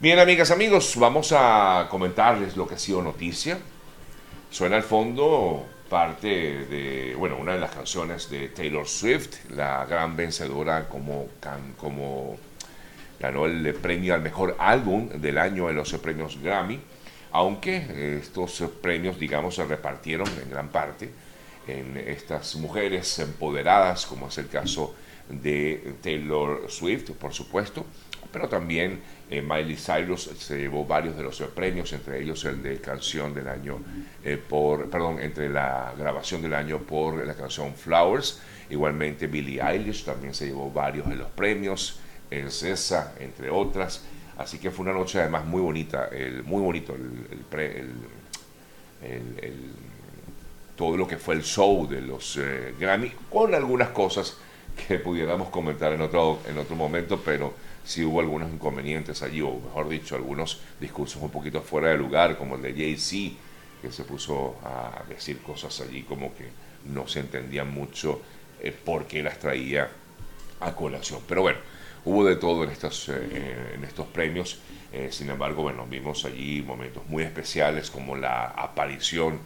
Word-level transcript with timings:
Bien, 0.00 0.18
amigas, 0.18 0.50
amigos, 0.50 0.96
vamos 0.96 1.30
a 1.36 1.86
comentarles 1.90 2.56
lo 2.56 2.66
que 2.66 2.76
ha 2.76 2.78
sido 2.78 3.02
noticia. 3.02 3.58
Suena 4.50 4.76
al 4.76 4.82
fondo 4.82 5.66
parte 5.90 6.64
de, 6.64 7.14
bueno, 7.18 7.36
una 7.36 7.52
de 7.52 7.58
las 7.58 7.72
canciones 7.72 8.30
de 8.30 8.48
Taylor 8.48 8.88
Swift, 8.88 9.50
la 9.50 9.84
gran 9.84 10.16
vencedora 10.16 10.88
como, 10.88 11.28
ganó 13.20 13.44
el 13.44 13.74
premio 13.74 14.14
al 14.14 14.22
mejor 14.22 14.56
álbum 14.58 15.10
del 15.10 15.36
año 15.36 15.68
en 15.68 15.76
los 15.76 15.92
premios 15.92 16.40
Grammy, 16.40 16.80
aunque 17.32 18.16
estos 18.22 18.64
premios, 18.80 19.18
digamos, 19.18 19.56
se 19.56 19.66
repartieron 19.66 20.28
en 20.42 20.48
gran 20.48 20.68
parte 20.68 21.10
en 21.66 21.98
estas 21.98 22.56
mujeres 22.56 23.18
empoderadas, 23.18 24.06
como 24.06 24.28
es 24.28 24.38
el 24.38 24.48
caso 24.48 24.94
de 24.94 25.09
Taylor 26.02 26.70
Swift, 26.70 27.10
por 27.12 27.32
supuesto, 27.32 27.84
pero 28.32 28.48
también 28.48 29.00
eh, 29.28 29.42
Miley 29.42 29.76
Cyrus 29.76 30.30
se 30.38 30.58
llevó 30.58 30.84
varios 30.84 31.16
de 31.16 31.22
los 31.22 31.40
premios, 31.54 31.92
entre 31.92 32.22
ellos 32.22 32.44
el 32.44 32.62
de 32.62 32.80
canción 32.80 33.34
del 33.34 33.48
año 33.48 33.78
eh, 34.24 34.36
por, 34.36 34.88
perdón, 34.88 35.20
entre 35.20 35.48
la 35.48 35.92
grabación 35.96 36.42
del 36.42 36.54
año 36.54 36.78
por 36.78 37.26
la 37.26 37.34
canción 37.34 37.74
Flowers. 37.74 38.40
Igualmente 38.70 39.26
Billie 39.26 39.60
Eilish 39.60 40.04
también 40.04 40.34
se 40.34 40.46
llevó 40.46 40.70
varios 40.70 41.08
de 41.08 41.16
los 41.16 41.28
premios, 41.30 42.00
el 42.30 42.50
César, 42.50 43.14
entre 43.18 43.50
otras. 43.50 44.04
Así 44.38 44.58
que 44.58 44.70
fue 44.70 44.84
una 44.84 44.94
noche 44.94 45.20
además 45.20 45.44
muy 45.44 45.60
bonita, 45.60 46.08
muy 46.44 46.62
bonito 46.62 46.96
todo 50.80 50.96
lo 50.96 51.06
que 51.06 51.18
fue 51.18 51.34
el 51.34 51.42
show 51.42 51.86
de 51.86 52.00
los 52.00 52.38
eh, 52.38 52.74
Grammy, 52.80 53.12
con 53.28 53.54
algunas 53.54 53.90
cosas 53.90 54.38
que 54.76 54.98
pudiéramos 54.98 55.48
comentar 55.50 55.92
en 55.92 56.00
otro, 56.00 56.40
en 56.48 56.58
otro 56.58 56.76
momento, 56.76 57.20
pero 57.24 57.54
si 57.84 58.04
hubo 58.04 58.20
algunos 58.20 58.52
inconvenientes 58.52 59.22
allí, 59.22 59.40
o 59.40 59.54
mejor 59.54 59.88
dicho, 59.88 60.14
algunos 60.14 60.60
discursos 60.80 61.22
un 61.22 61.30
poquito 61.30 61.60
fuera 61.62 61.88
de 61.88 61.98
lugar, 61.98 62.36
como 62.36 62.56
el 62.56 62.62
de 62.62 62.72
Jay-Z, 62.72 63.36
que 63.82 63.90
se 63.90 64.04
puso 64.04 64.56
a 64.62 65.02
decir 65.08 65.38
cosas 65.38 65.80
allí 65.80 66.02
como 66.02 66.34
que 66.34 66.48
no 66.84 67.08
se 67.08 67.20
entendían 67.20 67.72
mucho 67.72 68.20
eh, 68.60 68.72
por 68.72 69.06
qué 69.06 69.22
las 69.22 69.38
traía 69.38 69.90
a 70.60 70.72
colación. 70.74 71.20
Pero 71.26 71.42
bueno, 71.42 71.58
hubo 72.04 72.24
de 72.24 72.36
todo 72.36 72.64
en 72.64 72.70
estos, 72.70 73.08
eh, 73.08 73.72
en 73.74 73.84
estos 73.84 74.06
premios. 74.06 74.58
Eh, 74.92 75.08
sin 75.10 75.30
embargo, 75.30 75.62
bueno, 75.62 75.86
vimos 75.88 76.24
allí 76.24 76.62
momentos 76.62 77.06
muy 77.06 77.22
especiales 77.22 77.90
como 77.90 78.16
la 78.16 78.46
aparición 78.46 79.38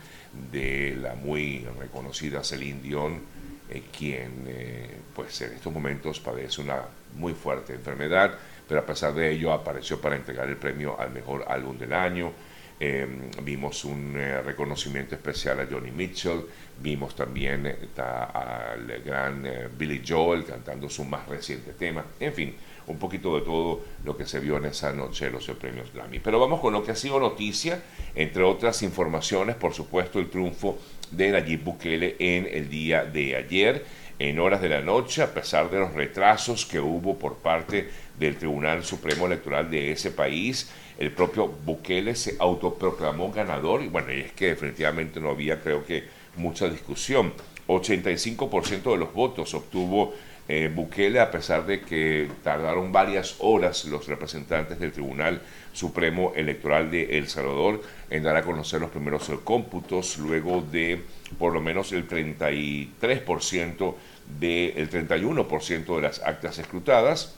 de 0.50 0.96
la 1.00 1.14
muy 1.14 1.66
reconocida 1.78 2.42
Celine 2.42 2.80
Dion, 2.80 3.20
quien 3.96 4.46
pues 5.14 5.40
en 5.42 5.52
estos 5.52 5.72
momentos 5.72 6.20
padece 6.20 6.60
una 6.60 6.82
muy 7.16 7.32
fuerte 7.32 7.74
enfermedad, 7.74 8.38
pero 8.68 8.80
a 8.80 8.86
pesar 8.86 9.14
de 9.14 9.30
ello 9.30 9.52
apareció 9.52 10.00
para 10.00 10.16
entregar 10.16 10.48
el 10.48 10.56
premio 10.56 10.98
al 10.98 11.10
mejor 11.10 11.44
álbum 11.48 11.78
del 11.78 11.92
año. 11.92 12.32
Em, 12.80 13.30
vimos 13.42 13.84
un 13.84 14.16
eh, 14.16 14.42
reconocimiento 14.42 15.14
especial 15.14 15.60
a 15.60 15.66
Johnny 15.70 15.92
Mitchell, 15.92 16.44
vimos 16.82 17.14
también 17.14 17.66
eh, 17.66 17.76
al 17.96 19.00
gran 19.04 19.46
eh, 19.46 19.68
Billy 19.78 20.02
Joel 20.06 20.44
cantando 20.44 20.88
su 20.90 21.04
más 21.04 21.28
reciente 21.28 21.72
tema, 21.74 22.04
en 22.18 22.32
fin, 22.32 22.56
un 22.86 22.98
poquito 22.98 23.34
de 23.34 23.42
todo 23.42 23.80
lo 24.04 24.16
que 24.16 24.26
se 24.26 24.40
vio 24.40 24.56
en 24.56 24.66
esa 24.66 24.92
noche 24.92 25.26
de 25.26 25.30
los 25.30 25.46
premios 25.46 25.92
Grammy. 25.92 26.18
Pero 26.20 26.38
vamos 26.38 26.60
con 26.60 26.72
lo 26.72 26.84
que 26.84 26.92
ha 26.92 26.96
sido 26.96 27.18
noticia, 27.18 27.82
entre 28.14 28.42
otras 28.42 28.82
informaciones, 28.82 29.56
por 29.56 29.72
supuesto, 29.72 30.18
el 30.18 30.28
triunfo 30.28 30.78
de 31.10 31.30
Nayib 31.30 31.62
Bukele 31.62 32.16
en 32.18 32.46
el 32.50 32.68
día 32.68 33.04
de 33.04 33.36
ayer 33.36 33.84
en 34.18 34.38
horas 34.38 34.62
de 34.62 34.68
la 34.68 34.80
noche, 34.80 35.22
a 35.22 35.34
pesar 35.34 35.70
de 35.70 35.80
los 35.80 35.92
retrasos 35.92 36.66
que 36.66 36.78
hubo 36.78 37.18
por 37.18 37.36
parte 37.36 37.88
del 38.18 38.36
Tribunal 38.36 38.84
Supremo 38.84 39.26
Electoral 39.26 39.70
de 39.70 39.92
ese 39.92 40.10
país. 40.10 40.70
El 40.98 41.10
propio 41.10 41.48
Bukele 41.48 42.14
se 42.14 42.36
autoproclamó 42.38 43.32
ganador 43.32 43.82
y 43.82 43.88
bueno, 43.88 44.10
es 44.10 44.32
que 44.32 44.48
definitivamente 44.48 45.18
no 45.20 45.30
había, 45.30 45.60
creo 45.60 45.84
que, 45.84 46.04
mucha 46.36 46.68
discusión. 46.68 47.32
85% 47.66 48.92
de 48.92 48.96
los 48.98 49.12
votos 49.12 49.54
obtuvo 49.54 50.14
eh, 50.46 50.70
Bukele, 50.74 51.20
a 51.20 51.30
pesar 51.30 51.64
de 51.64 51.80
que 51.80 52.28
tardaron 52.42 52.92
varias 52.92 53.36
horas 53.38 53.86
los 53.86 54.06
representantes 54.06 54.78
del 54.78 54.92
Tribunal 54.92 55.40
Supremo 55.72 56.34
Electoral 56.36 56.90
de 56.90 57.16
El 57.16 57.28
Salvador 57.28 57.80
en 58.10 58.22
dar 58.22 58.36
a 58.36 58.42
conocer 58.42 58.78
los 58.80 58.90
primeros 58.90 59.30
cómputos, 59.42 60.18
luego 60.18 60.60
de 60.60 61.00
por 61.38 61.54
lo 61.54 61.62
menos 61.62 61.92
el 61.92 62.06
33% 62.06 63.94
del 64.38 64.90
31% 64.90 65.96
de 65.96 66.02
las 66.02 66.20
actas 66.20 66.58
escrutadas. 66.58 67.36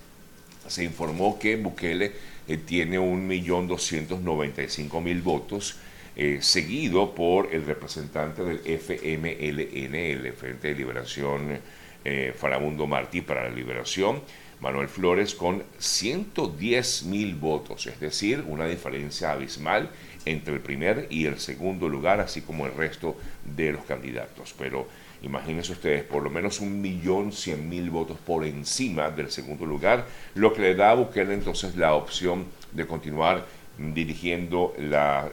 Se 0.67 0.83
informó 0.83 1.39
que 1.39 1.55
Bukele 1.57 2.13
eh, 2.49 2.57
tiene 2.57 2.99
1.295.000 2.99 5.23
votos, 5.23 5.77
eh, 6.17 6.39
seguido 6.41 7.15
por 7.15 7.55
el 7.55 7.65
representante 7.65 8.43
del 8.43 8.59
FMLN, 8.59 9.95
el 9.95 10.33
Frente 10.33 10.67
de 10.69 10.75
Liberación 10.75 11.61
eh, 12.09 12.33
Farabundo 12.39 12.87
Martí 12.87 13.21
para 13.21 13.43
la 13.43 13.51
Liberación, 13.51 14.23
Manuel 14.61 14.89
Flores, 14.89 15.35
con 15.35 15.65
110 15.79 17.03
mil 17.07 17.35
votos, 17.35 17.85
es 17.89 17.99
decir, 17.99 18.45
una 18.47 18.67
diferencia 18.67 19.33
abismal 19.33 19.91
entre 20.25 20.55
el 20.55 20.61
primer 20.61 21.09
y 21.11 21.27
el 21.27 21.41
segundo 21.41 21.89
lugar, 21.89 22.21
así 22.21 22.43
como 22.43 22.65
el 22.65 22.75
resto 22.75 23.17
de 23.45 23.73
los 23.73 23.85
candidatos. 23.85 24.55
Pero 24.57 24.87
imagínense 25.23 25.73
ustedes, 25.73 26.05
por 26.05 26.23
lo 26.23 26.31
menos 26.31 26.61
un 26.61 26.81
millón 26.81 27.33
cien 27.33 27.69
mil 27.69 27.91
votos 27.91 28.19
por 28.25 28.45
encima 28.45 29.11
del 29.11 29.33
segundo 29.33 29.67
lugar, 29.67 30.07
lo 30.35 30.53
que 30.53 30.63
le 30.63 30.75
da 30.77 30.93
a 30.93 30.95
Bukele 30.95 31.35
entonces 31.35 31.75
la 31.75 31.95
opción 31.95 32.47
de 32.71 32.87
continuar 32.87 33.47
dirigiendo 33.79 34.75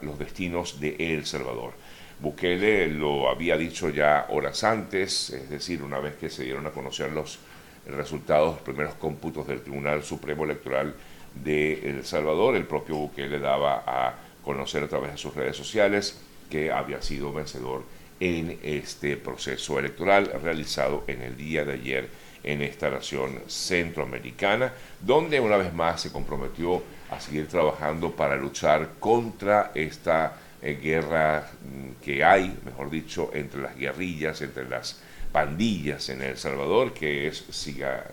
los 0.01 0.17
destinos 0.17 0.79
de 0.79 0.95
El 0.97 1.28
Salvador. 1.28 1.73
Bukele 2.19 2.88
lo 2.88 3.29
había 3.29 3.57
dicho 3.57 3.90
ya 3.90 4.28
horas 4.29 4.63
antes, 4.63 5.29
es 5.31 5.50
decir, 5.50 5.84
una 5.84 6.00
vez 6.00 6.16
que 6.16 6.29
se 6.29 6.44
dieron 6.44 6.66
a 6.68 6.72
conocer 6.72 7.12
los 7.12 7.40
resultados, 7.85 8.56
los 8.56 8.63
primeros 8.63 8.96
cómputos 8.96 9.47
del 9.47 9.62
Tribunal 9.62 10.03
Supremo 10.03 10.46
Electoral 10.46 10.96
de 11.35 11.90
El 11.90 12.06
Salvador, 12.06 12.56
el 12.56 12.66
propio 12.66 12.96
Bukele 12.96 13.40
daba 13.40 13.84
a 13.85 14.16
conocer 14.44 14.84
a 14.84 14.88
través 14.88 15.12
de 15.12 15.18
sus 15.18 15.35
redes 15.35 15.57
sociales 15.57 16.22
que 16.50 16.72
había 16.72 17.01
sido 17.01 17.34
vencedor 17.34 17.84
en 18.19 18.59
este 18.62 19.18
proceso 19.18 19.80
electoral 19.80 20.31
realizado 20.41 21.03
en 21.07 21.22
el 21.22 21.35
día 21.35 21.66
de 21.66 21.74
ayer 21.74 22.09
en 22.44 22.62
esta 22.62 22.90
nación 22.90 23.40
centroamericana, 23.47 24.74
donde 25.01 25.40
una 25.40 25.57
vez 25.57 25.74
más 25.74 26.01
se 26.01 26.12
comprometió 26.12 26.84
a 27.09 27.19
seguir 27.19 27.47
trabajando 27.47 28.12
para 28.12 28.35
luchar 28.35 28.91
contra 29.00 29.72
esta 29.74 30.38
eh, 30.63 30.79
guerra 30.81 31.51
mm, 31.62 32.03
que 32.03 32.24
hay, 32.24 32.57
mejor 32.63 32.90
dicho, 32.90 33.31
entre 33.34 33.62
las 33.62 33.75
guerrillas, 33.75 34.41
entre 34.41 34.68
las 34.69 35.00
pandillas 35.31 36.07
en 36.09 36.22
El 36.22 36.38
Salvador, 36.38 36.94
que 36.94 37.28
es, 37.28 37.44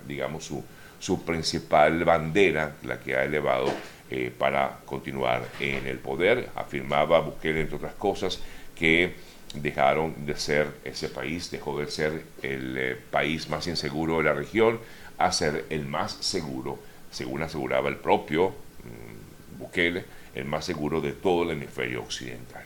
digamos, 0.07 0.45
su, 0.45 0.65
su 0.99 1.25
principal 1.25 2.05
bandera, 2.05 2.77
la 2.83 2.99
que 2.99 3.15
ha 3.15 3.25
elevado 3.25 3.73
eh, 4.11 4.33
para 4.37 4.79
continuar 4.85 5.47
en 5.61 5.87
el 5.87 5.99
poder. 5.99 6.49
Afirmaba 6.57 7.21
Bukele, 7.21 7.61
entre 7.61 7.77
otras 7.77 7.95
cosas, 7.95 8.41
que 8.75 9.15
dejaron 9.55 10.27
de 10.27 10.37
ser 10.37 10.69
ese 10.85 11.09
país, 11.09 11.51
dejó 11.51 11.79
de 11.79 11.91
ser 11.91 12.25
el 12.43 12.77
eh, 12.77 12.97
país 13.11 13.49
más 13.49 13.67
inseguro 13.69 14.19
de 14.19 14.25
la 14.25 14.33
región 14.33 14.81
a 15.19 15.31
ser 15.31 15.67
el 15.71 15.87
más 15.87 16.13
seguro, 16.13 16.79
según 17.11 17.43
aseguraba 17.43 17.89
el 17.89 17.97
propio 17.97 18.49
mm, 18.49 19.20
Bukele, 19.61 20.05
el 20.35 20.47
más 20.47 20.65
seguro 20.65 21.01
de 21.01 21.13
todo 21.13 21.45
el 21.45 21.51
hemisferio 21.51 22.03
occidental. 22.03 22.65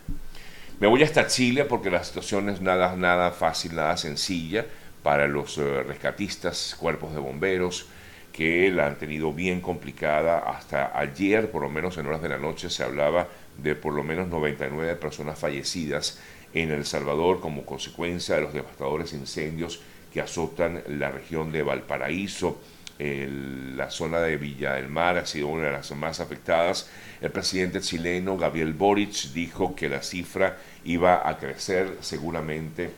Me 0.81 0.87
voy 0.87 1.03
hasta 1.03 1.27
Chile 1.27 1.65
porque 1.65 1.91
la 1.91 2.03
situación 2.03 2.49
es 2.49 2.61
nada, 2.61 2.97
nada 2.97 3.31
fácil, 3.31 3.75
nada 3.75 3.97
sencilla 3.97 4.65
para 5.03 5.29
los 5.29 5.59
eh, 5.59 5.83
rescatistas, 5.83 6.77
cuerpos 6.79 7.13
de 7.13 7.21
bomberos, 7.21 7.87
que 8.33 8.71
la 8.71 8.87
han 8.87 8.99
tenido 8.99 9.33
bien 9.33 9.61
complicada. 9.61 10.39
Hasta 10.39 10.99
ayer, 10.99 11.51
por 11.51 11.63
lo 11.63 11.69
menos 11.69 11.97
en 11.99 12.07
horas 12.07 12.23
de 12.23 12.31
la 12.31 12.39
noche, 12.39 12.71
se 12.71 12.83
hablaba 12.83 13.29
de 13.57 13.77
por 13.77 13.93
lo 13.93 14.03
menos 14.03 14.29
99 14.29 14.97
personas 14.97 15.39
fallecidas 15.39 16.19
en 16.53 16.71
El 16.71 16.85
Salvador 16.85 17.41
como 17.41 17.65
consecuencia 17.65 18.35
de 18.35 18.43
los 18.43 18.53
devastadores 18.53 19.13
incendios 19.13 19.81
que 20.13 20.21
azotan 20.21 20.83
la 20.89 21.11
región 21.11 21.53
de 21.53 21.63
Valparaíso 21.63 22.61
la 22.99 23.91
zona 23.91 24.21
de 24.21 24.37
Villa 24.37 24.75
del 24.75 24.89
Mar 24.89 25.19
ha 25.19 25.27
sido 25.27 25.49
una 25.49 25.67
de 25.67 25.73
las 25.73 25.91
más 25.93 26.21
afectadas. 26.21 26.89
El 27.21 27.31
presidente 27.31 27.81
chileno 27.81 28.37
Gabriel 28.37 28.73
Boric 28.73 29.33
dijo 29.33 29.75
que 29.75 29.89
la 29.89 30.03
cifra 30.03 30.59
iba 30.85 31.29
a 31.29 31.39
crecer 31.39 31.99
seguramente 32.01 32.91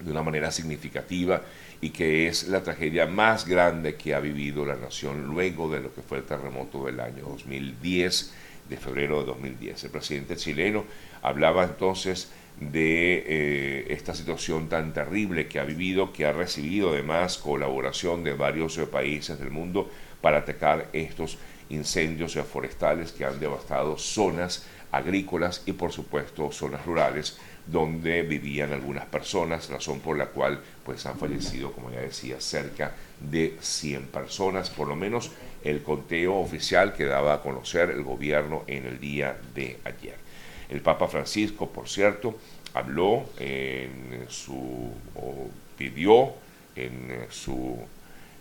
de 0.00 0.10
una 0.10 0.22
manera 0.22 0.50
significativa 0.50 1.42
y 1.80 1.90
que 1.90 2.26
es 2.26 2.48
la 2.48 2.62
tragedia 2.62 3.06
más 3.06 3.46
grande 3.46 3.96
que 3.96 4.14
ha 4.14 4.20
vivido 4.20 4.64
la 4.64 4.76
nación 4.76 5.26
luego 5.26 5.70
de 5.70 5.80
lo 5.80 5.94
que 5.94 6.02
fue 6.02 6.18
el 6.18 6.24
terremoto 6.24 6.86
del 6.86 7.00
año 7.00 7.24
2010, 7.24 8.32
de 8.68 8.76
febrero 8.76 9.20
de 9.20 9.26
2010. 9.26 9.84
El 9.84 9.90
presidente 9.90 10.36
chileno 10.36 10.84
hablaba 11.22 11.64
entonces 11.64 12.30
de 12.60 13.24
eh, 13.26 13.86
esta 13.90 14.14
situación 14.14 14.68
tan 14.68 14.92
terrible 14.92 15.46
que 15.46 15.60
ha 15.60 15.64
vivido, 15.64 16.12
que 16.12 16.24
ha 16.24 16.32
recibido 16.32 16.90
además 16.90 17.36
colaboración 17.36 18.24
de 18.24 18.32
varios 18.32 18.78
eh, 18.78 18.86
países 18.86 19.38
del 19.38 19.50
mundo 19.50 19.90
para 20.20 20.38
atacar 20.38 20.88
estos 20.92 21.38
incendios 21.68 22.34
forestales 22.50 23.12
que 23.12 23.24
han 23.24 23.38
devastado 23.38 23.98
zonas 23.98 24.66
agrícolas 24.92 25.62
y 25.66 25.72
por 25.72 25.92
supuesto 25.92 26.50
zonas 26.52 26.86
rurales 26.86 27.38
donde 27.66 28.22
vivían 28.22 28.72
algunas 28.72 29.06
personas, 29.06 29.68
razón 29.68 30.00
por 30.00 30.16
la 30.16 30.26
cual 30.26 30.60
pues 30.84 31.04
han 31.04 31.18
fallecido, 31.18 31.72
como 31.72 31.90
ya 31.90 32.00
decía, 32.00 32.40
cerca 32.40 32.92
de 33.20 33.56
100 33.60 34.06
personas, 34.06 34.70
por 34.70 34.86
lo 34.86 34.94
menos 34.94 35.32
el 35.64 35.82
conteo 35.82 36.36
oficial 36.36 36.94
que 36.94 37.04
daba 37.04 37.34
a 37.34 37.42
conocer 37.42 37.90
el 37.90 38.04
gobierno 38.04 38.62
en 38.68 38.86
el 38.86 39.00
día 39.00 39.36
de 39.54 39.78
ayer. 39.84 40.25
El 40.68 40.80
Papa 40.80 41.08
Francisco, 41.08 41.68
por 41.68 41.88
cierto, 41.88 42.38
habló 42.74 43.24
en 43.38 44.24
su, 44.28 44.90
o 45.14 45.48
pidió 45.78 46.34
en 46.74 47.26
su 47.30 47.78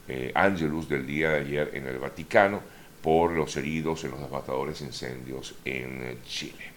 eh, 0.08 0.32
Angelus 0.36 0.90
del 0.90 1.06
día 1.06 1.32
de 1.32 1.40
ayer 1.40 1.72
en 1.74 1.88
el 1.88 2.00
Vaticano 2.00 2.62
por 3.02 3.32
los 3.32 3.56
heridos 3.56 4.04
en 4.04 4.12
los 4.12 4.20
devastadores 4.20 4.82
incendios 4.82 5.56
en 5.64 6.18
Chile. 6.28 6.74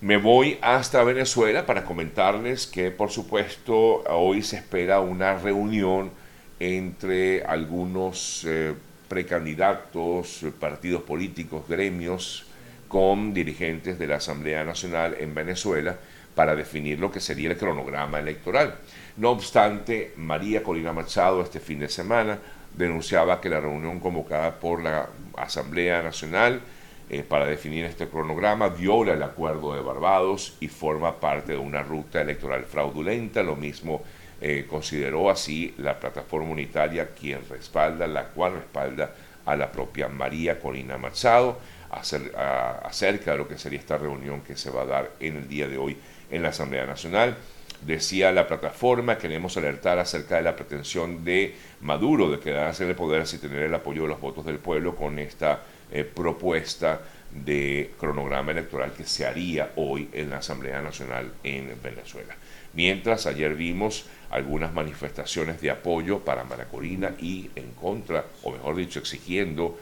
Me 0.00 0.16
voy 0.16 0.58
hasta 0.62 1.04
Venezuela 1.04 1.66
para 1.66 1.84
comentarles 1.84 2.66
que 2.66 2.90
por 2.90 3.10
supuesto 3.10 4.02
hoy 4.08 4.42
se 4.42 4.56
espera 4.56 5.00
una 5.00 5.38
reunión 5.38 6.10
entre 6.58 7.44
algunos 7.44 8.44
eh, 8.46 8.74
precandidatos, 9.08 10.44
partidos 10.58 11.02
políticos, 11.02 11.64
gremios, 11.68 12.46
con 12.90 13.32
dirigentes 13.32 14.00
de 14.00 14.08
la 14.08 14.16
Asamblea 14.16 14.64
Nacional 14.64 15.16
en 15.20 15.32
Venezuela 15.32 15.96
para 16.34 16.56
definir 16.56 16.98
lo 16.98 17.12
que 17.12 17.20
sería 17.20 17.48
el 17.48 17.56
cronograma 17.56 18.18
electoral. 18.18 18.74
No 19.16 19.30
obstante, 19.30 20.12
María 20.16 20.64
Corina 20.64 20.92
Machado 20.92 21.40
este 21.40 21.60
fin 21.60 21.78
de 21.78 21.88
semana 21.88 22.36
denunciaba 22.76 23.40
que 23.40 23.48
la 23.48 23.60
reunión 23.60 24.00
convocada 24.00 24.58
por 24.58 24.82
la 24.82 25.08
Asamblea 25.36 26.02
Nacional 26.02 26.60
eh, 27.08 27.22
para 27.22 27.46
definir 27.46 27.84
este 27.84 28.08
cronograma, 28.08 28.68
viola 28.70 29.12
el 29.12 29.22
acuerdo 29.22 29.72
de 29.72 29.82
Barbados 29.82 30.56
y 30.58 30.66
forma 30.66 31.20
parte 31.20 31.52
de 31.52 31.58
una 31.58 31.84
ruta 31.84 32.20
electoral 32.20 32.64
fraudulenta. 32.64 33.44
Lo 33.44 33.54
mismo 33.54 34.02
eh, 34.40 34.66
consideró 34.68 35.30
así 35.30 35.74
la 35.78 36.00
plataforma 36.00 36.50
unitaria, 36.50 37.10
quien 37.10 37.40
respalda, 37.48 38.08
la 38.08 38.24
cual 38.24 38.54
respalda 38.54 39.14
a 39.46 39.54
la 39.54 39.70
propia 39.70 40.08
María 40.08 40.58
Corina 40.58 40.98
Machado 40.98 41.58
acerca 41.90 43.32
de 43.32 43.38
lo 43.38 43.48
que 43.48 43.58
sería 43.58 43.78
esta 43.78 43.98
reunión 43.98 44.42
que 44.42 44.56
se 44.56 44.70
va 44.70 44.82
a 44.82 44.86
dar 44.86 45.10
en 45.20 45.36
el 45.36 45.48
día 45.48 45.68
de 45.68 45.78
hoy 45.78 45.96
en 46.30 46.42
la 46.42 46.50
Asamblea 46.50 46.86
Nacional. 46.86 47.36
Decía 47.82 48.30
la 48.30 48.46
plataforma, 48.46 49.16
queremos 49.16 49.56
alertar 49.56 49.98
acerca 49.98 50.36
de 50.36 50.42
la 50.42 50.54
pretensión 50.54 51.24
de 51.24 51.54
Maduro 51.80 52.30
de 52.30 52.38
quedarse 52.38 52.84
en 52.84 52.90
el 52.90 52.96
poder 52.96 53.26
sin 53.26 53.40
tener 53.40 53.62
el 53.62 53.74
apoyo 53.74 54.02
de 54.02 54.08
los 54.08 54.20
votos 54.20 54.44
del 54.44 54.58
pueblo 54.58 54.94
con 54.94 55.18
esta 55.18 55.62
eh, 55.90 56.04
propuesta 56.04 57.00
de 57.30 57.92
cronograma 57.98 58.52
electoral 58.52 58.92
que 58.92 59.04
se 59.04 59.24
haría 59.24 59.72
hoy 59.76 60.08
en 60.12 60.30
la 60.30 60.38
Asamblea 60.38 60.82
Nacional 60.82 61.32
en 61.42 61.74
Venezuela. 61.82 62.36
Mientras 62.74 63.26
ayer 63.26 63.54
vimos 63.54 64.04
algunas 64.30 64.72
manifestaciones 64.72 65.60
de 65.60 65.70
apoyo 65.70 66.20
para 66.20 66.44
Maracorina 66.44 67.14
y 67.18 67.50
en 67.56 67.72
contra, 67.72 68.26
o 68.42 68.52
mejor 68.52 68.76
dicho, 68.76 68.98
exigiendo 69.00 69.78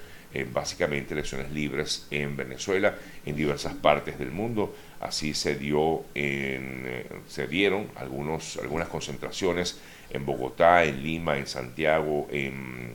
básicamente 0.52 1.14
elecciones 1.14 1.50
libres 1.50 2.06
en 2.10 2.36
Venezuela, 2.36 2.94
en 3.24 3.34
diversas 3.34 3.74
partes 3.74 4.18
del 4.18 4.30
mundo. 4.30 4.74
Así 5.00 5.34
se 5.34 5.54
dio 5.54 6.04
eh, 6.14 7.06
se 7.28 7.46
dieron 7.46 7.88
algunas 7.96 8.88
concentraciones 8.88 9.80
en 10.10 10.24
Bogotá, 10.24 10.84
en 10.84 11.02
Lima, 11.02 11.36
en 11.38 11.46
Santiago, 11.46 12.28
en 12.30 12.92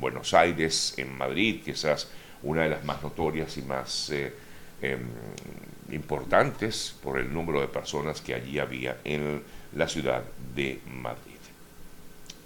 Buenos 0.00 0.34
Aires, 0.34 0.94
en 0.96 1.16
Madrid, 1.16 1.60
quizás 1.64 2.08
una 2.42 2.62
de 2.62 2.70
las 2.70 2.84
más 2.84 3.02
notorias 3.02 3.56
y 3.56 3.62
más 3.62 4.10
eh, 4.10 4.32
em, 4.82 5.00
importantes 5.92 6.94
por 7.02 7.18
el 7.18 7.32
número 7.32 7.60
de 7.60 7.68
personas 7.68 8.20
que 8.20 8.34
allí 8.34 8.58
había 8.58 8.98
en 9.04 9.42
la 9.74 9.88
ciudad 9.88 10.22
de 10.54 10.80
Madrid. 10.86 11.34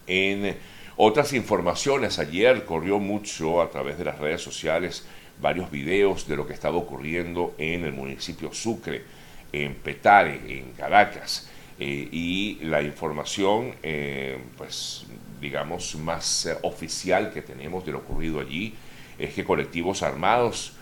En 0.07 0.57
otras 1.03 1.33
informaciones, 1.33 2.19
ayer 2.19 2.67
corrió 2.67 2.99
mucho 2.99 3.63
a 3.63 3.71
través 3.71 3.97
de 3.97 4.05
las 4.05 4.19
redes 4.19 4.43
sociales 4.43 5.07
varios 5.41 5.71
videos 5.71 6.29
de 6.29 6.37
lo 6.37 6.47
que 6.47 6.53
estaba 6.53 6.77
ocurriendo 6.77 7.55
en 7.57 7.87
el 7.87 7.95
municipio 7.95 8.53
Sucre, 8.53 9.03
en 9.51 9.77
Petare, 9.77 10.43
en 10.47 10.73
Caracas. 10.73 11.49
Eh, 11.79 12.07
y 12.13 12.59
la 12.65 12.83
información, 12.83 13.75
eh, 13.83 14.39
pues 14.59 15.07
digamos, 15.41 15.95
más 15.95 16.47
oficial 16.61 17.33
que 17.33 17.41
tenemos 17.41 17.87
de 17.87 17.93
lo 17.93 17.99
ocurrido 18.01 18.39
allí 18.39 18.75
es 19.19 19.33
que 19.33 19.43
colectivos 19.43 20.03
armados 20.03 20.75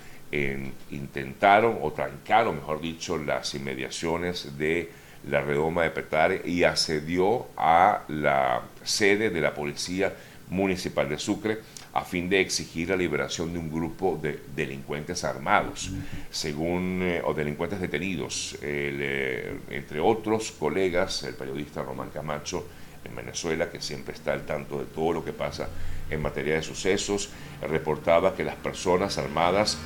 intentaron 0.91 1.79
o 1.81 1.93
trancaron, 1.93 2.57
mejor 2.57 2.81
dicho, 2.81 3.17
las 3.17 3.55
inmediaciones 3.55 4.59
de 4.59 4.91
la 5.29 5.41
redoma 5.41 5.83
de 5.83 5.91
Petare 5.91 6.43
y 6.45 6.65
accedió 6.65 7.47
a 7.57 8.05
la 8.09 8.63
sede 8.85 9.31
de 9.31 9.41
la 9.41 9.55
Policía 9.55 10.13
Municipal 10.51 11.09
de 11.09 11.19
Sucre 11.19 11.59
a 11.93 12.05
fin 12.05 12.29
de 12.29 12.41
exigir 12.41 12.91
la 12.91 12.97
liberación 12.97 13.53
de 13.53 13.59
un 13.59 13.71
grupo 13.71 14.19
de 14.23 14.41
delincuentes 14.55 15.25
armados, 15.25 15.91
según, 16.31 17.01
eh, 17.03 17.23
o 17.25 17.35
delincuentes 17.35 17.81
detenidos, 17.81 18.57
eh, 18.63 19.59
entre 19.71 20.01
otros 20.01 20.53
colegas, 20.53 21.25
el 21.25 21.35
periodista 21.35 21.83
Román 21.83 22.11
Camacho 22.11 22.67
en 23.05 23.17
Venezuela, 23.17 23.71
que 23.71 23.81
siempre 23.81 24.15
está 24.15 24.33
al 24.33 24.47
tanto 24.47 24.79
de 24.79 24.87
todo 24.87 25.13
lo 25.13 25.25
que 25.25 25.33
pasa 25.33 25.69
en 26.11 26.23
materia 26.23 26.55
de 26.55 26.63
sucesos, 26.63 27.31
reportaba 27.63 28.35
que 28.35 28.45
las 28.45 28.57
personas 28.57 29.19
armadas, 29.19 29.79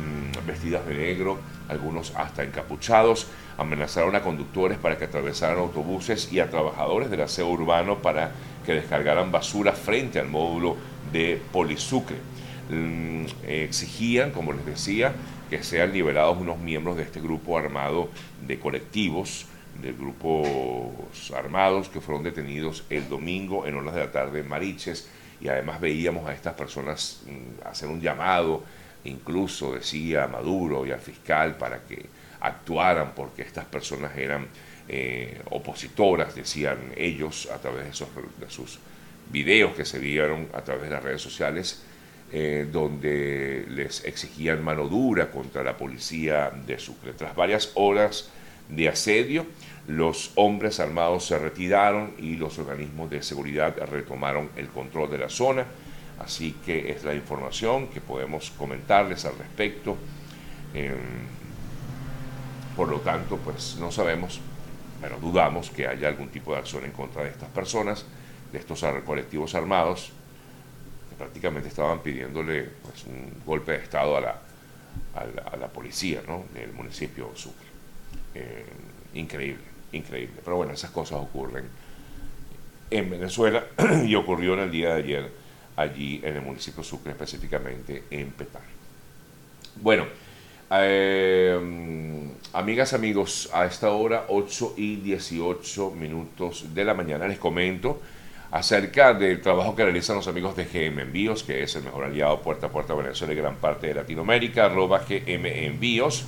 mm, 0.00 0.46
vestidas 0.46 0.86
de 0.86 0.94
negro, 0.94 1.38
algunos 1.68 2.12
hasta 2.16 2.42
encapuchados, 2.42 3.28
amenazaron 3.58 4.16
a 4.16 4.22
conductores 4.22 4.78
para 4.78 4.96
que 4.98 5.04
atravesaran 5.04 5.58
autobuses 5.58 6.32
y 6.32 6.40
a 6.40 6.50
trabajadores 6.50 7.10
del 7.10 7.22
aseo 7.22 7.48
urbano 7.48 7.98
para 7.98 8.32
que 8.64 8.74
descargaran 8.74 9.30
basura 9.30 9.72
frente 9.72 10.18
al 10.18 10.28
módulo 10.28 10.76
de 11.12 11.40
Polisucre. 11.52 12.16
Mm, 12.70 13.26
exigían, 13.46 14.30
como 14.30 14.52
les 14.52 14.64
decía, 14.64 15.12
que 15.50 15.62
sean 15.62 15.92
liberados 15.92 16.38
unos 16.38 16.58
miembros 16.58 16.96
de 16.96 17.02
este 17.02 17.20
grupo 17.20 17.58
armado 17.58 18.08
de 18.46 18.58
colectivos, 18.60 19.46
de 19.82 19.92
grupos 19.92 21.32
armados 21.36 21.88
que 21.88 22.00
fueron 22.00 22.22
detenidos 22.22 22.84
el 22.90 23.08
domingo 23.08 23.66
en 23.66 23.74
horas 23.74 23.94
de 23.94 24.00
la 24.00 24.12
tarde 24.12 24.40
en 24.40 24.48
Mariches 24.48 25.08
y 25.40 25.48
además 25.48 25.80
veíamos 25.80 26.28
a 26.28 26.34
estas 26.34 26.54
personas 26.54 27.22
mm, 27.26 27.66
hacer 27.66 27.88
un 27.88 28.00
llamado, 28.00 28.62
incluso 29.04 29.74
decía 29.74 30.26
Maduro 30.26 30.86
y 30.86 30.90
al 30.90 31.00
fiscal 31.00 31.56
para 31.56 31.80
que 31.84 32.06
actuaran 32.40 33.12
porque 33.14 33.42
estas 33.42 33.64
personas 33.66 34.16
eran 34.16 34.46
eh, 34.88 35.40
opositoras, 35.50 36.34
decían 36.34 36.78
ellos 36.96 37.48
a 37.52 37.58
través 37.58 37.84
de, 37.84 37.90
esos, 37.90 38.08
sus 38.48 38.78
videos 39.30 39.74
que 39.74 39.84
se 39.84 39.98
vieron 39.98 40.48
a 40.52 40.62
través 40.62 40.84
de 40.84 40.90
las 40.90 41.02
redes 41.02 41.22
sociales, 41.22 41.82
eh, 42.32 42.68
donde 42.70 43.66
les 43.68 44.04
exigían 44.04 44.64
mano 44.64 44.88
dura 44.88 45.30
contra 45.30 45.62
la 45.62 45.76
policía 45.76 46.50
de 46.66 46.78
Sucre. 46.78 47.12
Tras 47.12 47.34
varias 47.36 47.72
horas 47.74 48.30
de 48.68 48.88
asedio, 48.88 49.46
los 49.86 50.32
hombres 50.36 50.80
armados 50.80 51.26
se 51.26 51.38
retiraron 51.38 52.14
y 52.18 52.36
los 52.36 52.58
organismos 52.58 53.10
de 53.10 53.22
seguridad 53.22 53.76
retomaron 53.90 54.50
el 54.56 54.68
control 54.68 55.10
de 55.10 55.18
la 55.18 55.28
zona. 55.28 55.66
Así 56.20 56.52
que 56.64 56.92
es 56.92 57.02
la 57.02 57.14
información 57.14 57.88
que 57.88 58.00
podemos 58.00 58.50
comentarles 58.50 59.24
al 59.24 59.36
respecto. 59.38 59.96
Em, 60.74 60.96
por 62.76 62.88
lo 62.88 63.00
tanto, 63.00 63.38
pues 63.38 63.76
no 63.80 63.90
sabemos, 63.90 64.40
pero 65.00 65.18
dudamos 65.18 65.70
que 65.70 65.86
haya 65.86 66.08
algún 66.08 66.28
tipo 66.28 66.52
de 66.52 66.58
acción 66.58 66.84
en 66.84 66.92
contra 66.92 67.24
de 67.24 67.30
estas 67.30 67.48
personas, 67.48 68.04
de 68.52 68.58
estos 68.58 68.84
colectivos 69.04 69.54
armados, 69.54 70.12
que 71.08 71.16
prácticamente 71.16 71.68
estaban 71.68 72.00
pidiéndole 72.00 72.64
pues, 72.82 73.04
un 73.04 73.42
golpe 73.44 73.72
de 73.72 73.78
Estado 73.78 74.16
a 74.16 74.20
la, 74.20 74.40
a 75.14 75.56
la, 75.56 75.68
policía 75.68 76.22
¿no? 76.26 76.44
del 76.52 76.72
municipio 76.72 77.30
Sucre. 77.34 77.66
Eh, 78.34 78.64
increíble, 79.14 79.64
increíble. 79.92 80.36
Pero 80.44 80.56
bueno, 80.56 80.72
esas 80.74 80.90
cosas 80.90 81.18
ocurren 81.18 81.64
en 82.90 83.10
Venezuela 83.10 83.64
y 84.04 84.14
ocurrió 84.14 84.54
en 84.54 84.60
el 84.60 84.70
día 84.70 84.94
de 84.94 85.02
ayer 85.02 85.39
allí 85.80 86.20
en 86.22 86.36
el 86.36 86.42
municipio 86.42 86.82
Sucre, 86.82 87.12
específicamente 87.12 88.04
en 88.10 88.30
Petare. 88.32 88.66
Bueno, 89.76 90.04
eh, 90.72 91.58
amigas, 92.52 92.92
amigos, 92.92 93.50
a 93.52 93.64
esta 93.64 93.90
hora, 93.90 94.26
8 94.28 94.74
y 94.76 94.96
18 94.96 95.90
minutos 95.92 96.74
de 96.74 96.84
la 96.84 96.94
mañana, 96.94 97.26
les 97.26 97.38
comento 97.38 98.00
acerca 98.50 99.14
del 99.14 99.40
trabajo 99.40 99.74
que 99.74 99.84
realizan 99.84 100.16
los 100.16 100.28
amigos 100.28 100.56
de 100.56 100.64
GM 100.64 101.02
Envíos, 101.02 101.44
que 101.44 101.62
es 101.62 101.74
el 101.76 101.84
mejor 101.84 102.04
aliado 102.04 102.40
puerta 102.40 102.66
a 102.66 102.70
puerta 102.70 102.94
Venezuela 102.94 103.32
y 103.32 103.36
gran 103.36 103.56
parte 103.56 103.88
de 103.88 103.94
Latinoamérica, 103.94 104.68
GM 104.68 105.46
Envíos, 105.66 106.24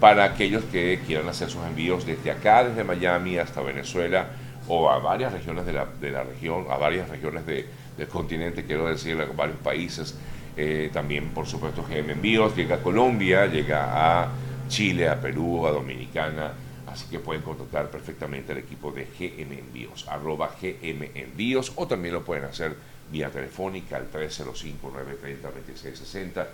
para 0.00 0.24
aquellos 0.24 0.64
que 0.64 1.00
quieran 1.06 1.28
hacer 1.28 1.48
sus 1.50 1.64
envíos 1.64 2.06
desde 2.06 2.30
acá, 2.30 2.64
desde 2.64 2.84
Miami 2.84 3.38
hasta 3.38 3.62
Venezuela 3.62 4.26
o 4.68 4.90
a 4.90 4.98
varias 4.98 5.32
regiones 5.32 5.64
de 5.64 5.72
la, 5.72 5.86
de 6.00 6.10
la 6.10 6.22
región, 6.22 6.66
a 6.70 6.76
varias 6.76 7.08
regiones 7.08 7.46
de, 7.46 7.66
del 7.96 8.08
continente, 8.08 8.64
quiero 8.64 8.88
decir, 8.88 9.20
a 9.20 9.26
varios 9.26 9.58
países 9.58 10.16
Eh, 10.56 10.90
también, 10.90 11.34
por 11.34 11.46
supuesto, 11.46 11.84
GM 11.86 12.12
Envíos 12.12 12.56
llega 12.56 12.76
a 12.76 12.82
Colombia, 12.82 13.44
llega 13.46 14.22
a 14.22 14.30
Chile, 14.68 15.06
a 15.08 15.20
Perú, 15.20 15.66
a 15.66 15.70
Dominicana. 15.70 16.54
Así 16.86 17.06
que 17.10 17.18
pueden 17.18 17.42
contactar 17.42 17.90
perfectamente 17.90 18.52
al 18.52 18.58
equipo 18.58 18.90
de 18.90 19.04
GM 19.04 19.58
Envíos, 19.58 20.08
arroba 20.08 20.56
GM 20.60 21.10
Envíos, 21.14 21.72
o 21.76 21.86
también 21.86 22.14
lo 22.14 22.24
pueden 22.24 22.44
hacer 22.44 22.74
vía 23.12 23.30
telefónica 23.30 23.98
al 23.98 24.10
305-930-2660, 24.10 26.46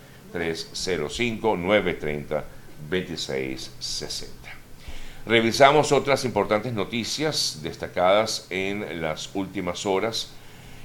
305-930-2660. 2.90 4.26
Revisamos 5.24 5.92
otras 5.92 6.24
importantes 6.24 6.72
noticias 6.72 7.60
destacadas 7.62 8.48
en 8.50 9.00
las 9.00 9.30
últimas 9.34 9.86
horas 9.86 10.32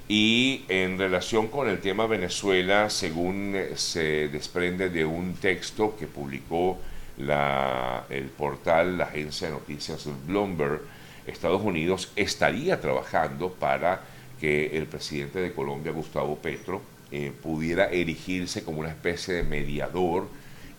y 0.08 0.64
en 0.70 0.98
relación 0.98 1.48
con 1.48 1.70
el 1.70 1.80
tema 1.80 2.08
Venezuela, 2.08 2.90
según 2.90 3.56
se 3.76 4.30
desprende 4.30 4.90
de 4.90 5.06
un 5.06 5.34
texto 5.36 5.96
que 5.98 6.08
publicó 6.08 6.78
la, 7.18 8.06
el 8.10 8.26
portal, 8.26 8.98
la 8.98 9.06
agencia 9.06 9.48
de 9.48 9.54
noticias 9.54 10.08
Bloomberg, 10.26 10.82
Estados 11.26 11.62
Unidos 11.62 12.12
estaría 12.16 12.80
trabajando 12.80 13.52
para 13.52 14.02
que 14.40 14.78
el 14.78 14.86
presidente 14.86 15.40
de 15.40 15.52
Colombia, 15.52 15.92
Gustavo 15.92 16.38
Petro, 16.38 16.82
eh, 17.12 17.32
pudiera 17.42 17.90
erigirse 17.90 18.64
como 18.64 18.80
una 18.80 18.90
especie 18.90 19.34
de 19.34 19.44
mediador 19.44 20.28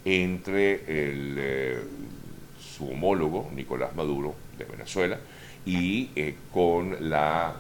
entre 0.05 0.75
el, 0.87 1.37
eh, 1.39 1.79
su 2.61 2.91
homólogo, 2.91 3.51
Nicolás 3.55 3.95
Maduro, 3.95 4.35
de 4.57 4.65
Venezuela, 4.65 5.19
y 5.67 6.11
eh, 6.17 6.35
con 6.53 7.11
la 7.11 7.57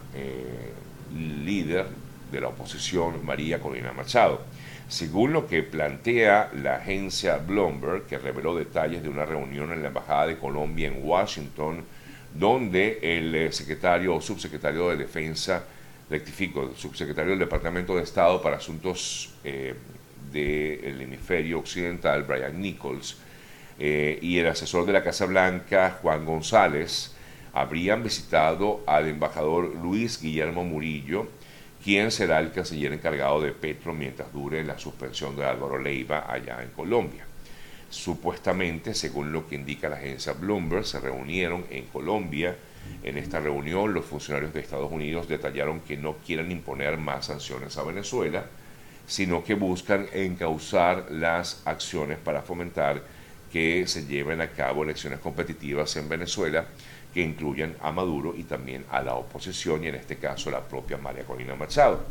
líder 1.14 1.86
de 2.30 2.40
la 2.40 2.48
oposición, 2.48 3.24
María 3.24 3.60
Corina 3.60 3.92
Machado. 3.92 4.42
Según 4.88 5.32
lo 5.32 5.46
que 5.46 5.62
plantea 5.62 6.50
la 6.62 6.76
agencia 6.76 7.36
Bloomberg, 7.36 8.06
que 8.06 8.18
reveló 8.18 8.56
detalles 8.56 9.02
de 9.02 9.08
una 9.08 9.26
reunión 9.26 9.72
en 9.72 9.82
la 9.82 9.88
Embajada 9.88 10.26
de 10.26 10.38
Colombia 10.38 10.88
en 10.88 11.00
Washington, 11.02 11.84
donde 12.34 12.98
el 13.02 13.52
secretario 13.52 14.14
o 14.14 14.20
subsecretario 14.20 14.88
de 14.90 14.96
Defensa 14.96 15.64
rectifico, 16.08 16.62
el 16.62 16.76
subsecretario 16.76 17.30
del 17.30 17.40
Departamento 17.40 17.96
de 17.96 18.02
Estado 18.02 18.40
para 18.40 18.56
Asuntos 18.56 19.34
eh, 19.44 19.74
del 20.32 21.00
Hemisferio 21.00 21.58
Occidental, 21.58 22.22
Brian 22.22 22.60
Nichols, 22.60 23.16
eh, 23.78 24.18
y 24.20 24.38
el 24.38 24.48
asesor 24.48 24.86
de 24.86 24.92
la 24.92 25.04
Casa 25.04 25.26
Blanca, 25.26 25.98
Juan 26.02 26.24
González, 26.24 27.14
habrían 27.60 28.02
visitado 28.02 28.82
al 28.86 29.08
embajador 29.08 29.74
Luis 29.82 30.20
Guillermo 30.20 30.64
Murillo, 30.64 31.26
quien 31.82 32.10
será 32.10 32.38
el 32.40 32.52
canciller 32.52 32.92
encargado 32.92 33.40
de 33.40 33.52
Petro 33.52 33.92
mientras 33.92 34.32
dure 34.32 34.62
la 34.64 34.78
suspensión 34.78 35.36
de 35.36 35.44
Álvaro 35.44 35.78
Leiva 35.78 36.30
allá 36.30 36.62
en 36.62 36.70
Colombia. 36.70 37.24
Supuestamente, 37.90 38.94
según 38.94 39.32
lo 39.32 39.48
que 39.48 39.54
indica 39.54 39.88
la 39.88 39.96
agencia 39.96 40.34
Bloomberg, 40.34 40.84
se 40.84 41.00
reunieron 41.00 41.64
en 41.70 41.86
Colombia 41.86 42.56
en 43.02 43.18
esta 43.18 43.40
reunión, 43.40 43.92
los 43.92 44.04
funcionarios 44.04 44.52
de 44.52 44.60
Estados 44.60 44.90
Unidos 44.90 45.28
detallaron 45.28 45.80
que 45.80 45.96
no 45.96 46.16
quieren 46.24 46.50
imponer 46.50 46.96
más 46.96 47.26
sanciones 47.26 47.76
a 47.76 47.84
Venezuela, 47.84 48.44
sino 49.06 49.44
que 49.44 49.54
buscan 49.54 50.06
encauzar 50.12 51.06
las 51.10 51.62
acciones 51.64 52.18
para 52.18 52.42
fomentar 52.42 53.02
que 53.52 53.86
se 53.86 54.06
lleven 54.06 54.40
a 54.40 54.50
cabo 54.50 54.84
elecciones 54.84 55.20
competitivas 55.20 55.96
en 55.96 56.08
Venezuela 56.08 56.66
que 57.18 57.25
incluyan 57.25 57.75
a 57.82 57.90
Maduro 57.90 58.32
y 58.38 58.44
también 58.44 58.84
a 58.92 59.02
la 59.02 59.16
oposición 59.16 59.82
y 59.82 59.88
en 59.88 59.96
este 59.96 60.18
caso 60.18 60.52
la 60.52 60.60
propia 60.60 60.98
María 60.98 61.25
Corina 61.25 61.56
Machado. 61.56 62.04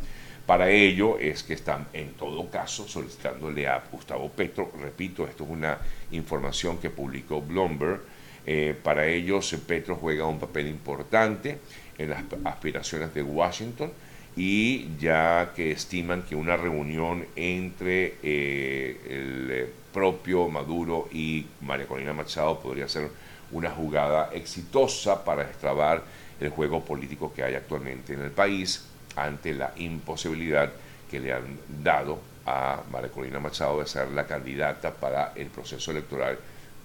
Para 0.44 0.68
ello 0.68 1.18
es 1.18 1.44
que 1.44 1.54
están 1.54 1.86
en 1.94 2.12
todo 2.12 2.50
caso 2.50 2.86
solicitándole 2.86 3.66
a 3.66 3.82
Gustavo 3.90 4.28
Petro, 4.28 4.70
repito, 4.78 5.26
esto 5.26 5.44
es 5.44 5.50
una 5.50 5.78
información 6.10 6.76
que 6.76 6.90
publicó 6.90 7.40
Bloomberg, 7.40 8.02
eh, 8.44 8.76
para 8.82 9.06
ellos, 9.06 9.56
Petro 9.66 9.96
juega 9.96 10.26
un 10.26 10.38
papel 10.38 10.66
importante 10.66 11.56
en 11.96 12.10
las 12.10 12.24
aspiraciones 12.44 13.14
de 13.14 13.22
Washington 13.22 13.90
y 14.36 14.94
ya 14.98 15.54
que 15.56 15.72
estiman 15.72 16.20
que 16.20 16.36
una 16.36 16.58
reunión 16.58 17.24
entre 17.34 18.16
eh, 18.22 19.00
el 19.08 19.50
eh, 19.50 19.72
propio 19.90 20.50
Maduro 20.50 21.08
y 21.10 21.46
María 21.62 21.86
Corina 21.86 22.12
Machado 22.12 22.60
podría 22.60 22.86
ser 22.88 23.08
una 23.52 23.70
jugada 23.70 24.30
exitosa 24.32 25.24
para 25.24 25.42
extrabar 25.42 26.02
el 26.40 26.50
juego 26.50 26.84
político 26.84 27.32
que 27.34 27.42
hay 27.42 27.54
actualmente 27.54 28.14
en 28.14 28.22
el 28.22 28.30
país 28.30 28.84
ante 29.16 29.54
la 29.54 29.72
imposibilidad 29.76 30.70
que 31.10 31.18
le 31.20 31.32
han 31.32 31.58
dado 31.82 32.18
a 32.46 32.82
María 32.90 33.10
Corina 33.10 33.40
Machado 33.40 33.80
de 33.80 33.86
ser 33.86 34.08
la 34.08 34.26
candidata 34.26 34.92
para 34.92 35.32
el 35.34 35.48
proceso 35.48 35.90
electoral 35.90 36.38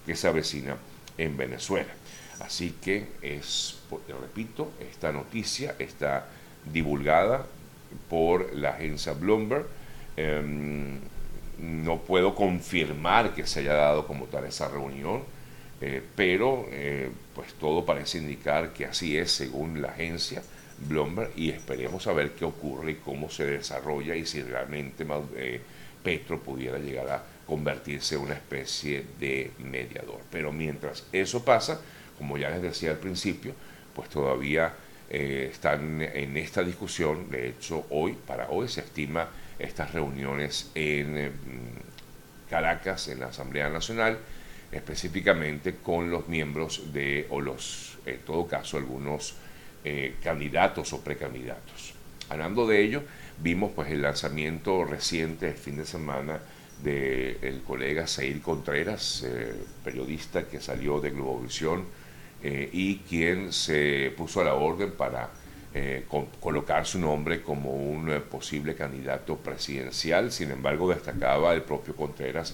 que 0.05 0.15
se 0.15 0.27
avecina 0.27 0.75
en 1.17 1.38
Venezuela. 1.38 1.93
Así 2.39 2.75
que 2.82 3.08
es, 3.22 3.79
repito, 4.20 4.72
esta 4.79 5.12
noticia 5.12 5.75
está 5.79 6.25
divulgada 6.65 7.46
por 8.10 8.53
la 8.53 8.72
agencia 8.72 9.13
Bloomberg. 9.13 9.65
Em, 10.17 11.00
no 11.60 12.00
puedo 12.00 12.36
confirmar 12.36 13.34
que 13.34 13.48
se 13.48 13.62
haya 13.62 13.74
dado 13.74 14.08
como 14.08 14.25
tal 14.25 14.46
esa 14.46 14.67
reunión, 14.67 15.24
eh, 15.84 16.02
pero 16.16 16.68
eh, 16.72 17.10
pues 17.36 17.54
todo 17.56 17.86
parece 17.86 18.18
indicar 18.18 18.72
que 18.72 18.86
así 18.86 19.18
es 19.18 19.32
según 19.32 19.82
la 19.82 19.90
agencia 19.90 20.42
Bloomberg 20.88 21.32
y 21.36 21.50
esperemos 21.50 22.08
a 22.08 22.13
ver 22.13 22.32
qué 22.32 22.46
ocurre, 22.46 23.00
cómo 23.04 23.30
se 23.30 23.46
desarrolla 23.46 24.16
y 24.16 24.25
si 24.25 24.42
realmente 24.42 25.06
eh, 25.36 25.62
Petro 26.04 26.40
pudiera 26.40 26.78
llegar 26.78 27.10
a 27.10 27.24
convertirse 27.46 28.16
en 28.16 28.22
una 28.22 28.34
especie 28.36 29.06
de 29.20 29.52
mediador. 29.60 30.22
Pero 30.32 30.52
mientras 30.52 31.06
eso 31.12 31.44
pasa, 31.44 31.82
como 32.18 32.38
ya 32.38 32.50
les 32.50 32.62
decía 32.62 32.92
al 32.92 33.00
principio, 33.00 33.54
pues 33.94 34.10
todavía 34.10 34.74
están 35.10 36.02
en 36.02 36.38
esta 36.38 36.63
discusión. 36.63 37.30
De 37.30 37.50
hecho, 37.50 37.86
hoy, 37.92 38.18
para 38.25 38.50
hoy, 38.50 38.68
se 38.68 38.82
estima 38.82 39.30
estas 39.60 39.94
reuniones 39.94 40.72
en 40.75 41.18
eh, 41.18 41.32
Caracas, 42.50 43.08
en 43.08 43.20
la 43.20 43.28
Asamblea 43.28 43.70
Nacional, 43.70 44.18
específicamente 44.74 45.75
con 45.75 46.10
los 46.10 46.27
miembros 46.27 46.94
de, 46.94 47.27
o 47.30 47.42
los, 47.42 47.98
en 48.06 48.20
todo 48.20 48.48
caso, 48.48 48.77
algunos 48.77 49.36
eh, 49.84 50.15
candidatos 50.24 50.94
o 50.94 51.01
precandidatos. 51.01 51.94
Hablando 52.30 52.68
de 52.68 52.82
ello, 52.82 53.03
vimos 53.39 53.72
pues 53.75 53.92
el 53.92 54.01
lanzamiento 54.01 54.86
reciente, 54.86 55.50
el 55.50 55.58
fin 55.58 55.77
de 55.77 55.86
semana, 55.86 56.39
del 56.82 57.62
colega 57.65 58.08
Said 58.08 58.42
Contreras, 58.42 59.24
eh, 59.25 59.53
periodista 59.84 60.48
que 60.48 60.60
salió 60.60 61.00
de 61.00 61.12
Globovisión 61.12 61.86
eh, 62.42 62.70
y 62.74 62.98
quien 62.98 63.53
se 63.53 64.13
puso 64.18 64.42
a 64.42 64.46
la 64.46 64.56
orden 64.56 64.92
para 64.92 65.30
colocar 66.39 66.86
su 66.86 67.00
nombre 67.00 67.42
como 67.42 67.74
un 67.74 68.22
posible 68.30 68.75
candidato 68.75 69.38
presidencial. 69.38 70.32
Sin 70.32 70.51
embargo, 70.51 70.88
destacaba 70.88 71.51
el 71.56 71.63
propio 71.63 71.96
Contreras 71.96 72.53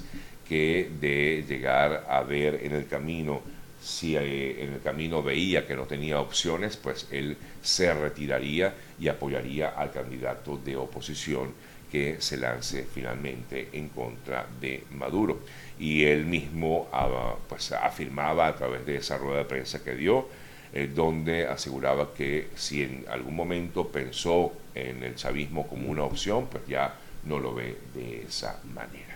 que 0.50 0.90
de 1.00 1.46
llegar 1.48 2.08
a 2.10 2.24
ver 2.24 2.62
en 2.64 2.74
el 2.74 2.88
camino, 2.88 3.42
si 3.80 4.18
en 4.18 4.74
el 4.74 4.82
camino 4.84 5.22
veía 5.22 5.68
que 5.68 5.76
no 5.76 5.84
tenía 5.84 6.20
opciones, 6.20 6.76
pues 6.76 7.08
él 7.12 7.38
se 7.62 7.94
retiraría 7.94 8.74
y 9.00 9.08
apoyaría 9.08 9.70
al 9.70 9.92
candidato 9.92 10.58
de 10.58 10.76
oposición 10.76 11.54
que 11.92 12.18
se 12.20 12.38
lance 12.38 12.86
finalmente 12.92 13.70
en 13.74 13.90
contra 13.90 14.48
de 14.60 14.84
Maduro. 14.92 15.40
Y 15.80 16.04
él 16.04 16.26
mismo 16.26 16.90
ah, 16.92 17.36
pues, 17.48 17.72
afirmaba 17.72 18.48
a 18.48 18.56
través 18.56 18.86
de 18.86 18.98
esa 18.98 19.18
rueda 19.18 19.40
de 19.40 19.46
prensa 19.46 19.84
que 19.84 19.96
dio, 19.96 20.28
eh, 20.74 20.90
donde 20.94 21.48
aseguraba 21.48 22.14
que 22.14 22.50
si 22.56 22.84
en 22.84 23.06
algún 23.10 23.36
momento 23.36 23.88
pensó 23.88 24.54
en 24.76 25.04
el 25.04 25.16
chavismo 25.16 25.68
como 25.68 25.90
una 25.90 26.04
opción, 26.04 26.48
pues 26.48 26.64
ya 26.68 26.94
no 27.26 27.40
lo 27.40 27.56
ve 27.56 27.78
de 27.94 28.24
esa 28.24 28.60
manera. 28.74 29.09